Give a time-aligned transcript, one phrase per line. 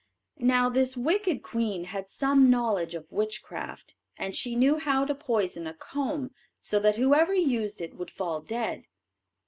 [0.39, 5.67] Now this wicked queen had some knowledge of witchcraft, and she knew how to poison
[5.67, 8.85] a comb, so that whoever used it would fall dead.